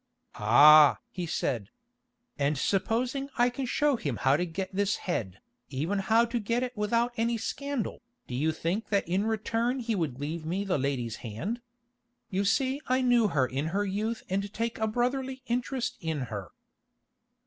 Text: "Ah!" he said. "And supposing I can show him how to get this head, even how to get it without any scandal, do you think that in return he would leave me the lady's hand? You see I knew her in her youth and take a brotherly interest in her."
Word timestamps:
"Ah!" 0.39 0.97
he 1.11 1.27
said. 1.27 1.69
"And 2.39 2.57
supposing 2.57 3.29
I 3.37 3.51
can 3.51 3.67
show 3.67 3.97
him 3.97 4.15
how 4.17 4.35
to 4.35 4.47
get 4.47 4.73
this 4.73 4.95
head, 4.95 5.37
even 5.69 5.99
how 5.99 6.25
to 6.25 6.39
get 6.39 6.63
it 6.63 6.75
without 6.75 7.13
any 7.17 7.37
scandal, 7.37 8.01
do 8.25 8.33
you 8.33 8.51
think 8.51 8.87
that 8.89 9.07
in 9.07 9.27
return 9.27 9.77
he 9.77 9.93
would 9.93 10.19
leave 10.19 10.43
me 10.43 10.63
the 10.65 10.79
lady's 10.79 11.17
hand? 11.17 11.61
You 12.31 12.45
see 12.45 12.81
I 12.87 13.01
knew 13.01 13.27
her 13.27 13.45
in 13.45 13.67
her 13.67 13.85
youth 13.85 14.23
and 14.27 14.51
take 14.51 14.79
a 14.79 14.87
brotherly 14.87 15.43
interest 15.45 15.97
in 16.01 16.21
her." 16.33 16.49